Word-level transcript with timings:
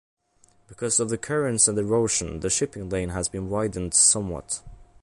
Because 0.67 0.99
of 0.99 1.09
the 1.09 1.17
currents 1.19 1.67
and 1.67 1.77
erosion, 1.77 2.39
the 2.39 2.49
shipping 2.49 2.89
lane 2.89 3.09
has 3.09 3.29
been 3.29 3.51
widened 3.51 3.93
somewhat. 3.93 4.63